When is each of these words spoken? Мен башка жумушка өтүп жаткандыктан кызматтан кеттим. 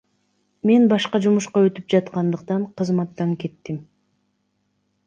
Мен 0.69 0.87
башка 0.93 1.21
жумушка 1.25 1.63
өтүп 1.67 1.93
жаткандыктан 1.95 2.67
кызматтан 2.81 3.39
кеттим. 3.47 3.83